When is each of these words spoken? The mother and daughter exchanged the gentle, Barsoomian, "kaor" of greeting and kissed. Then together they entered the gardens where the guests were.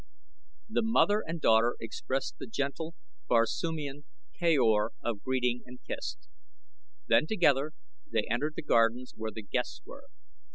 The 0.67 0.81
mother 0.81 1.23
and 1.27 1.39
daughter 1.39 1.75
exchanged 1.79 2.37
the 2.39 2.47
gentle, 2.47 2.95
Barsoomian, 3.29 4.05
"kaor" 4.39 4.89
of 4.99 5.21
greeting 5.21 5.61
and 5.67 5.77
kissed. 5.87 6.27
Then 7.05 7.27
together 7.27 7.73
they 8.11 8.25
entered 8.27 8.55
the 8.55 8.63
gardens 8.63 9.13
where 9.15 9.29
the 9.31 9.43
guests 9.43 9.83
were. 9.85 10.05